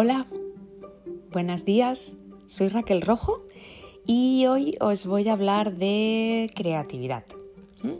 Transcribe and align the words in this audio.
Hola, 0.00 0.28
buenos 1.32 1.64
días, 1.64 2.14
soy 2.46 2.68
Raquel 2.68 3.02
Rojo 3.02 3.42
y 4.06 4.46
hoy 4.46 4.76
os 4.80 5.06
voy 5.06 5.28
a 5.28 5.32
hablar 5.32 5.72
de 5.72 6.52
creatividad. 6.54 7.24
¿Mm? 7.82 7.94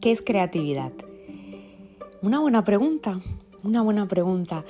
¿Qué 0.00 0.12
es 0.12 0.22
creatividad? 0.22 0.92
Una 2.22 2.40
buena 2.40 2.64
pregunta, 2.64 3.20
una 3.62 3.82
buena 3.82 4.08
pregunta. 4.08 4.64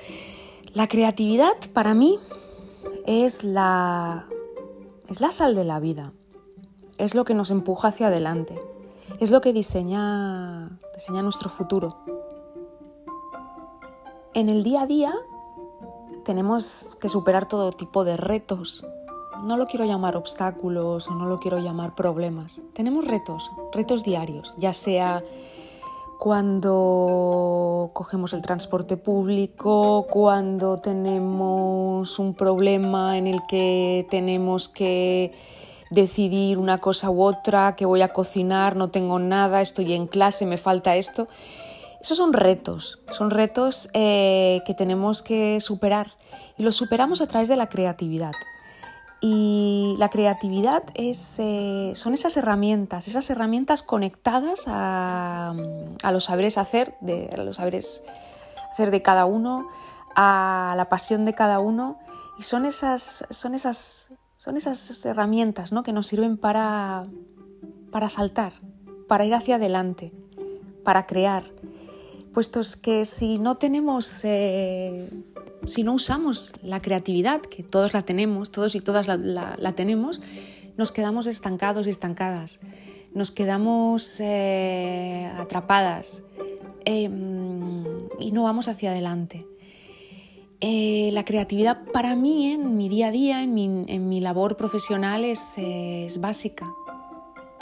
La 0.74 0.88
creatividad 0.88 1.54
para 1.72 1.94
mí 1.94 2.18
es 3.06 3.44
la, 3.44 4.26
es 5.06 5.20
la 5.20 5.30
sal 5.30 5.54
de 5.54 5.62
la 5.62 5.78
vida, 5.78 6.12
es 6.98 7.14
lo 7.14 7.24
que 7.24 7.34
nos 7.34 7.52
empuja 7.52 7.86
hacia 7.86 8.08
adelante, 8.08 8.60
es 9.20 9.30
lo 9.30 9.40
que 9.40 9.52
diseña, 9.52 10.80
diseña 10.96 11.22
nuestro 11.22 11.48
futuro. 11.48 11.98
En 14.34 14.48
el 14.48 14.64
día 14.64 14.82
a 14.82 14.86
día 14.88 15.14
tenemos 16.24 16.96
que 17.00 17.08
superar 17.08 17.48
todo 17.48 17.72
tipo 17.72 18.04
de 18.04 18.16
retos. 18.16 18.84
No 19.42 19.56
lo 19.56 19.66
quiero 19.66 19.84
llamar 19.84 20.16
obstáculos 20.16 21.08
o 21.08 21.14
no 21.14 21.26
lo 21.26 21.38
quiero 21.38 21.58
llamar 21.58 21.94
problemas. 21.94 22.62
Tenemos 22.74 23.06
retos, 23.06 23.50
retos 23.72 24.04
diarios, 24.04 24.54
ya 24.58 24.72
sea 24.72 25.22
cuando 26.18 27.90
cogemos 27.94 28.34
el 28.34 28.42
transporte 28.42 28.98
público, 28.98 30.06
cuando 30.10 30.78
tenemos 30.78 32.18
un 32.18 32.34
problema 32.34 33.16
en 33.16 33.26
el 33.26 33.40
que 33.48 34.06
tenemos 34.10 34.68
que 34.68 35.32
decidir 35.90 36.58
una 36.58 36.78
cosa 36.78 37.08
u 37.10 37.22
otra, 37.22 37.74
que 37.74 37.86
voy 37.86 38.02
a 38.02 38.12
cocinar, 38.12 38.76
no 38.76 38.90
tengo 38.90 39.18
nada, 39.18 39.62
estoy 39.62 39.94
en 39.94 40.06
clase, 40.06 40.44
me 40.44 40.58
falta 40.58 40.94
esto. 40.96 41.26
Esos 42.00 42.16
son 42.16 42.32
retos, 42.32 42.98
son 43.10 43.30
retos 43.30 43.90
eh, 43.92 44.62
que 44.66 44.74
tenemos 44.74 45.22
que 45.22 45.60
superar 45.60 46.14
y 46.56 46.62
los 46.62 46.76
superamos 46.76 47.20
a 47.20 47.26
través 47.26 47.48
de 47.48 47.56
la 47.56 47.68
creatividad. 47.68 48.32
Y 49.20 49.96
la 49.98 50.08
creatividad 50.08 50.82
es, 50.94 51.34
eh, 51.38 51.92
son 51.94 52.14
esas 52.14 52.38
herramientas, 52.38 53.06
esas 53.06 53.28
herramientas 53.28 53.82
conectadas 53.82 54.62
a, 54.66 55.54
los 56.10 56.24
saberes 56.24 56.56
hacer, 56.56 56.94
de, 57.02 57.30
los 57.36 57.56
saberes 57.56 58.02
hacer 58.72 58.90
de 58.90 59.02
cada 59.02 59.26
uno, 59.26 59.68
a 60.16 60.72
la 60.76 60.88
pasión 60.88 61.26
de 61.26 61.34
cada 61.34 61.58
uno. 61.58 61.98
Y 62.38 62.44
son 62.44 62.64
esas, 62.64 63.26
son 63.28 63.54
esas, 63.54 64.14
son 64.38 64.56
esas 64.56 65.04
herramientas 65.04 65.70
¿no? 65.70 65.82
que 65.82 65.92
nos 65.92 66.06
sirven 66.06 66.38
para, 66.38 67.04
para 67.92 68.08
saltar, 68.08 68.54
para 69.06 69.26
ir 69.26 69.34
hacia 69.34 69.56
adelante, 69.56 70.14
para 70.82 71.04
crear 71.04 71.44
puestos 72.32 72.76
que 72.76 73.04
si 73.04 73.38
no 73.38 73.56
tenemos, 73.56 74.24
eh, 74.24 75.08
si 75.66 75.82
no 75.82 75.94
usamos 75.94 76.52
la 76.62 76.80
creatividad, 76.80 77.40
que 77.40 77.62
todos 77.62 77.92
la 77.92 78.02
tenemos, 78.02 78.50
todos 78.50 78.74
y 78.74 78.80
todas 78.80 79.06
la, 79.08 79.72
tenemos, 79.74 80.20
nos 80.76 80.92
quedamos 80.92 81.26
estancados 81.26 81.86
y 81.86 81.90
estancadas, 81.90 82.60
nos 83.14 83.30
quedamos 83.30 84.20
eh, 84.20 85.30
atrapadas 85.38 86.24
em, 86.84 87.84
y 88.18 88.32
no 88.32 88.44
vamos 88.44 88.68
hacia 88.68 88.92
adelante. 88.92 89.46
Eh, 90.62 91.10
la 91.12 91.24
creatividad 91.24 91.84
para 91.92 92.14
mí 92.16 92.52
en 92.52 92.76
mi 92.76 92.88
día 92.90 93.08
a 93.08 93.10
día, 93.10 93.42
en 93.42 93.54
mi, 94.08 94.20
labor 94.20 94.56
profesional 94.56 95.24
es, 95.24 95.54
es 95.56 96.20
básica. 96.20 96.66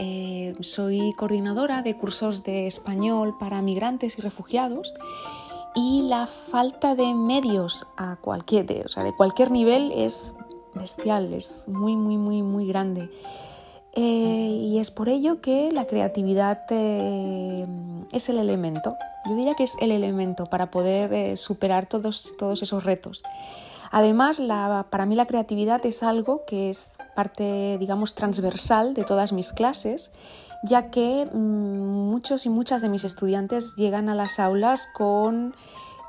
Eh, 0.00 0.54
soy 0.60 1.12
coordinadora 1.14 1.82
de 1.82 1.96
cursos 1.96 2.44
de 2.44 2.68
español 2.68 3.34
para 3.38 3.60
migrantes 3.62 4.16
y 4.16 4.22
refugiados 4.22 4.94
y 5.74 6.02
la 6.02 6.28
falta 6.28 6.94
de 6.94 7.14
medios 7.14 7.86
a 7.96 8.16
cualquier, 8.16 8.66
de, 8.66 8.82
o 8.82 8.88
sea, 8.88 9.02
de 9.02 9.12
cualquier 9.12 9.50
nivel 9.50 9.91
es 9.92 10.34
bestial, 10.74 11.34
es 11.34 11.66
muy, 11.66 11.97
muy, 11.97 12.16
muy, 12.16 12.42
muy 12.42 12.69
grande. 12.69 13.10
Eh, 13.94 14.00
y 14.62 14.78
es 14.78 14.92
por 14.92 15.08
ello 15.08 15.41
que 15.41 15.72
la 15.72 15.87
creatividad 15.87 16.60
eh, 16.70 17.66
es 18.12 18.28
el 18.28 18.38
elemento, 18.38 18.94
yo 19.26 19.34
diría 19.34 19.54
que 19.54 19.64
es 19.64 19.76
el 19.81 19.91
elemento 19.91 20.47
para 20.47 20.70
poder 20.70 21.37
superar 21.37 21.87
todos, 21.87 22.34
todos 22.38 22.62
esos 22.62 22.84
retos. 22.84 23.25
Además, 23.91 24.43
para 24.91 25.06
mí 25.06 25.15
la 25.15 25.26
creatividad 25.26 25.84
es 25.87 26.03
algo 26.03 26.44
que 26.47 26.71
es 26.71 26.99
parte, 27.16 27.76
digamos, 27.78 28.15
transversal 28.15 28.94
de 28.94 29.04
todas 29.04 29.32
mis 29.32 29.53
clases, 29.53 30.10
ya 30.62 30.91
que 30.91 31.28
mm, 31.32 31.37
muchos 32.10 32.47
y 32.47 32.50
muchas 32.50 32.82
de 32.82 32.88
mis 32.88 33.04
estudiantes 33.04 33.75
llegan 33.76 34.09
a 34.09 34.15
las 34.15 34.41
aulas 34.41 34.88
con 34.94 35.54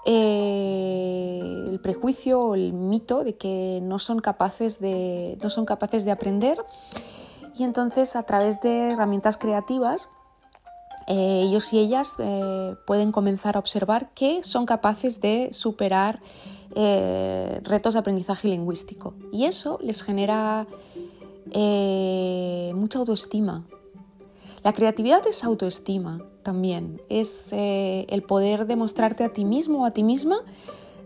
eh, 0.06 1.40
el 1.70 1.80
prejuicio 1.80 2.42
o 2.42 2.56
el 2.56 2.74
mito 2.74 3.24
de 3.24 3.36
que 3.36 3.80
no 3.82 4.00
son 4.00 4.20
capaces 4.20 4.80
de, 4.80 5.38
no 5.42 5.50
son 5.50 5.66
capaces 5.66 6.06
de 6.06 6.12
aprender. 6.12 6.58
Y 7.58 7.64
entonces 7.64 8.16
a 8.16 8.24
través 8.24 8.62
de 8.62 8.92
herramientas 8.92 9.38
creativas 9.38 10.10
eh, 11.08 11.42
ellos 11.44 11.74
y 11.74 11.80
ellas 11.80 12.16
eh, 12.20 12.76
pueden 12.86 13.12
comenzar 13.12 13.56
a 13.56 13.60
observar 13.60 14.10
que 14.14 14.44
son 14.44 14.68
capaces 14.68 15.20
de 15.22 15.50
superar 15.54 16.20
eh, 16.76 17.62
retos 17.64 17.94
de 17.94 18.00
aprendizaje 18.00 18.48
lingüístico. 18.48 19.14
Y 19.32 19.46
eso 19.46 19.80
les 19.82 20.04
genera 20.04 20.68
eh, 21.52 22.72
mucha 22.76 23.00
autoestima. 23.00 23.66
La 24.64 24.74
creatividad 24.74 25.26
es 25.28 25.44
autoestima 25.44 26.20
también, 26.44 27.02
es 27.10 27.48
eh, 27.52 28.06
el 28.10 28.24
poder 28.24 28.68
demostrarte 28.68 29.24
a 29.24 29.30
ti 29.30 29.46
mismo 29.46 29.84
o 29.84 29.86
a 29.86 29.92
ti 29.92 30.04
misma 30.04 30.42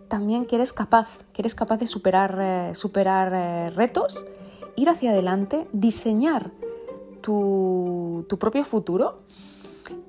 también 0.07 0.45
que 0.45 0.55
eres 0.55 0.73
capaz, 0.73 1.19
que 1.33 1.41
eres 1.43 1.55
capaz 1.55 1.77
de 1.77 1.87
superar, 1.87 2.75
superar 2.75 3.73
retos, 3.75 4.25
ir 4.75 4.89
hacia 4.89 5.11
adelante, 5.11 5.67
diseñar 5.71 6.51
tu, 7.21 8.25
propio 8.39 8.63
futuro 8.63 9.21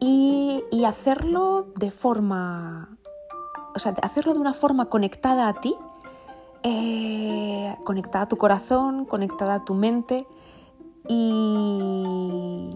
y 0.00 0.84
hacerlo 0.84 1.68
de 1.76 1.90
forma 1.90 2.98
o 3.74 3.78
sea, 3.78 3.94
hacerlo 4.02 4.34
de 4.34 4.40
una 4.40 4.54
forma 4.54 4.86
conectada 4.86 5.48
a 5.48 5.54
ti, 5.54 5.74
eh, 6.62 7.76
conectada 7.84 8.24
a 8.24 8.28
tu 8.28 8.36
corazón, 8.36 9.04
conectada 9.04 9.54
a 9.56 9.64
tu 9.64 9.74
mente 9.74 10.26
y, 11.08 12.74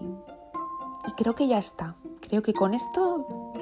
creo 1.17 1.35
que 1.35 1.47
ya 1.47 1.57
está. 1.57 1.95
Creo 2.21 2.41
que 2.41 2.53
con 2.53 2.73
esto 2.73 3.53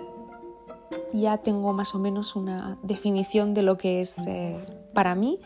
ya 1.13 1.37
tengo 1.37 1.73
más 1.73 1.95
o 1.95 1.99
menos 1.99 2.35
una 2.35 2.77
definición 2.83 3.53
de 3.53 3.61
lo 3.61 3.77
que 3.77 4.01
es 4.01 4.17
eh, 4.27 4.65
para 4.93 5.15
mí 5.15 5.39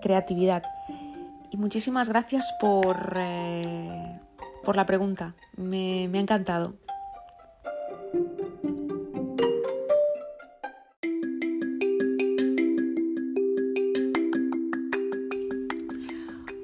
creatividad. 0.00 0.62
Y 1.50 1.56
muchísimas 1.56 2.08
gracias 2.08 2.54
por, 2.60 3.14
eh, 3.16 4.20
por 4.62 4.76
la 4.76 4.86
pregunta. 4.86 5.34
me 5.56 6.04
ha 6.12 6.20
encantado. 6.20 6.74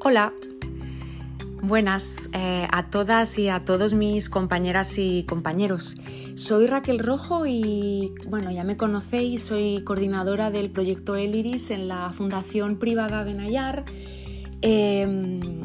Hola, 0.07 0.35
buenas 1.63 2.29
eh, 2.35 2.69
a 2.71 2.91
todas 2.91 3.39
y 3.39 3.49
a 3.49 3.65
todos 3.65 3.95
mis 3.95 4.29
compañeras 4.29 4.99
y 4.99 5.25
compañeros. 5.25 5.97
Soy 6.35 6.67
Raquel 6.67 6.99
Rojo 6.99 7.47
y 7.47 8.13
bueno, 8.29 8.51
ya 8.51 8.65
me 8.65 8.77
conocéis, 8.77 9.45
soy 9.45 9.83
coordinadora 9.83 10.51
del 10.51 10.69
proyecto 10.69 11.15
Eliris 11.17 11.71
en 11.71 11.89
la 11.89 12.11
Fundación 12.11 12.77
Privada 12.77 13.25
Benayar. 13.25 13.87
Em, 14.61 15.64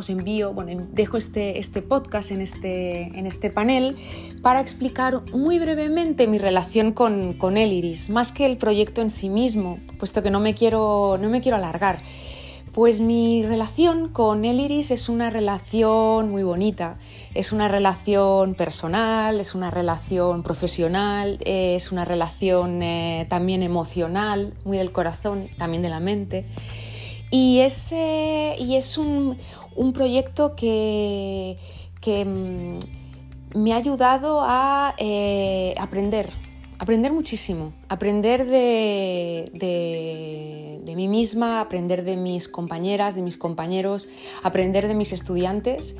os 0.00 0.10
envío, 0.10 0.52
bueno, 0.52 0.86
dejo 0.92 1.16
este, 1.16 1.58
este 1.58 1.82
podcast 1.82 2.30
en 2.32 2.40
este, 2.40 3.02
en 3.18 3.26
este 3.26 3.50
panel 3.50 3.96
para 4.42 4.60
explicar 4.60 5.22
muy 5.32 5.58
brevemente 5.58 6.26
mi 6.26 6.38
relación 6.38 6.92
con, 6.92 7.34
con 7.34 7.56
Eliris, 7.56 8.10
más 8.10 8.32
que 8.32 8.46
el 8.46 8.56
proyecto 8.56 9.00
en 9.02 9.10
sí 9.10 9.28
mismo, 9.28 9.78
puesto 9.98 10.22
que 10.22 10.30
no 10.30 10.40
me 10.40 10.54
quiero, 10.54 11.18
no 11.20 11.28
me 11.28 11.40
quiero 11.40 11.56
alargar. 11.56 11.98
Pues 12.72 13.00
mi 13.00 13.42
relación 13.42 14.08
con 14.10 14.44
Eliris 14.44 14.92
es 14.92 15.08
una 15.08 15.28
relación 15.28 16.30
muy 16.30 16.44
bonita, 16.44 16.98
es 17.34 17.52
una 17.52 17.66
relación 17.66 18.54
personal, 18.54 19.40
es 19.40 19.56
una 19.56 19.70
relación 19.70 20.44
profesional, 20.44 21.38
es 21.44 21.90
una 21.90 22.04
relación 22.04 22.80
eh, 22.82 23.26
también 23.28 23.64
emocional, 23.64 24.54
muy 24.64 24.78
del 24.78 24.92
corazón, 24.92 25.48
también 25.58 25.82
de 25.82 25.88
la 25.88 25.98
mente. 25.98 26.46
Y 27.30 27.60
es, 27.60 27.92
y 27.92 28.76
es 28.76 28.98
un, 28.98 29.38
un, 29.76 29.92
proyecto 29.92 30.56
que, 30.56 31.56
que 32.00 32.24
mm, 32.24 32.78
me 33.54 33.72
ha 33.72 33.76
ayudado 33.76 34.40
a 34.42 34.94
eh, 34.98 35.74
aprender, 35.78 36.30
aprender 36.78 37.12
muchísimo, 37.12 37.72
aprender 37.88 38.46
de, 38.46 39.50
de, 40.84 40.96
mí 40.96 41.08
misma, 41.08 41.60
aprender 41.60 42.04
de 42.04 42.16
mis 42.16 42.48
compañeras, 42.48 43.14
de 43.14 43.22
mis 43.22 43.36
compañeros, 43.36 44.08
aprender 44.42 44.86
de 44.88 44.94
mis 44.94 45.12
estudiantes 45.12 45.96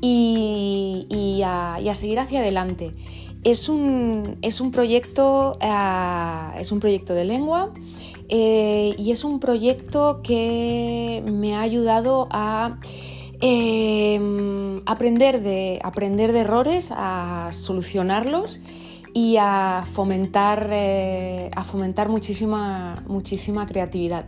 y, 0.00 1.42
a, 1.44 1.78
seguir 1.94 2.18
hacia 2.18 2.40
adelante. 2.40 2.92
Es 3.44 3.68
un, 3.68 4.38
proyecto, 4.72 5.58
eh, 5.60 6.60
es 6.60 6.72
un 6.72 6.80
proyecto 6.80 7.14
de 7.14 7.24
lengua 7.24 7.72
eh, 8.32 8.94
y 8.96 9.10
es 9.10 9.24
un 9.24 9.40
proyecto 9.40 10.20
que 10.22 11.20
me 11.26 11.56
ha 11.56 11.62
ayudado 11.62 12.28
a 12.30 12.78
em, 13.40 14.80
aprender, 14.86 15.42
de, 15.42 15.80
aprender 15.82 16.32
de 16.32 16.40
errores, 16.40 16.92
a 16.96 17.50
solucionarlos 17.52 18.60
y 19.14 19.36
a 19.36 19.84
fomentar, 19.84 20.68
eh, 20.70 21.50
a 21.56 21.64
fomentar 21.64 22.08
muchísima, 22.08 23.02
muchísima 23.08 23.66
creatividad. 23.66 24.26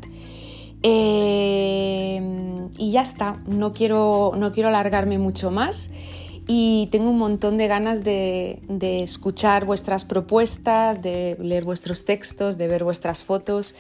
Em, 0.83 2.71
y 2.77 2.91
ya 2.91 3.03
está, 3.03 3.41
no 3.47 3.73
quiero, 3.73 4.33
no 4.37 4.51
quiero 4.51 4.69
alargarme 4.69 5.17
mucho 5.19 5.53
más 5.53 5.93
y 6.47 6.89
tengo 6.91 7.11
un 7.11 7.19
montón 7.19 7.57
de 7.59 7.69
ganas 7.69 8.03
de, 8.03 8.59
escuchar 9.03 9.65
vuestras 9.65 10.05
propuestas, 10.05 11.03
de 11.03 11.37
leer 11.41 11.65
vuestros 11.65 12.05
textos, 12.05 12.59
de 12.59 12.69
ver 12.69 12.85
vuestras 12.85 13.23
fotos, 13.23 13.75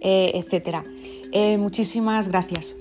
eh, 0.00 0.32
etc. 0.34 0.84
Eh, 1.32 1.58
muchísimas 1.58 2.28
gracias. 2.28 2.76